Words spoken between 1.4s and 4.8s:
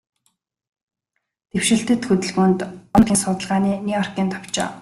Дэвшилтэт хөдөлгөөнд, орон нутгийн судалгааны Нью-Йоркийн товчоо